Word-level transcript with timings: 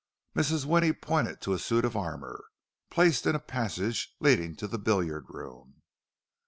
Mrs. 0.35 0.65
Winnie 0.65 0.93
pointed 0.93 1.41
to 1.41 1.53
a 1.53 1.59
suit 1.59 1.85
of 1.85 1.95
armour, 1.95 2.45
placed 2.89 3.27
in 3.27 3.35
a 3.35 3.39
passage 3.39 4.15
leading 4.19 4.55
to 4.55 4.67
the 4.67 4.79
billiard 4.79 5.25
room. 5.29 5.83